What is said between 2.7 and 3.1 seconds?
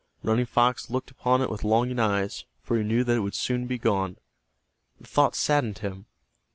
he knew